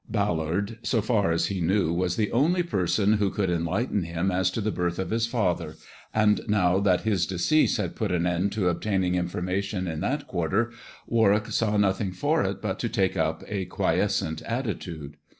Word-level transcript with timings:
Ballard, 0.09 0.79
so 0.81 0.99
far 0.99 1.31
as 1.31 1.45
he 1.45 1.61
knew, 1.61 1.93
was 1.93 2.15
the 2.15 2.31
only 2.31 2.63
person 2.63 3.13
who 3.17 3.29
could 3.29 3.51
enlighten 3.51 4.01
him 4.01 4.31
as 4.31 4.49
to 4.49 4.59
the 4.59 4.71
birth 4.71 4.97
of 4.97 5.11
his 5.11 5.27
father; 5.27 5.75
and 6.11 6.41
now 6.47 6.79
that 6.79 7.01
his 7.01 7.27
decease 7.27 7.77
had 7.77 7.95
put 7.95 8.11
an 8.11 8.25
end 8.25 8.51
to 8.53 8.67
obtaining 8.67 9.13
informa 9.13 9.61
tion 9.61 9.87
in 9.87 9.99
that 9.99 10.25
quarter, 10.25 10.71
Warwick 11.05 11.51
saw 11.51 11.77
nothing 11.77 12.13
for 12.13 12.41
it 12.41 12.63
but 12.63 12.79
to 12.79 12.89
take 12.89 13.15
up 13.15 13.43
a 13.47 13.65
quiescent 13.65 14.41
attitude. 14.41 15.17